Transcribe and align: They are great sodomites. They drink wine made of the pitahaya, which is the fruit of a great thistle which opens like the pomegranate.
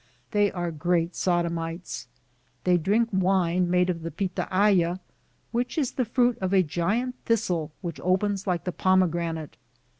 They 0.31 0.51
are 0.51 0.71
great 0.71 1.15
sodomites. 1.15 2.07
They 2.63 2.75
drink 2.77 3.09
wine 3.13 3.69
made 3.69 3.87
of 3.87 4.01
the 4.01 4.09
pitahaya, 4.09 4.99
which 5.51 5.77
is 5.77 5.91
the 5.91 6.05
fruit 6.05 6.39
of 6.39 6.55
a 6.55 6.63
great 6.63 7.13
thistle 7.25 7.71
which 7.81 7.99
opens 7.99 8.47
like 8.47 8.63
the 8.63 8.71
pomegranate. 8.71 9.57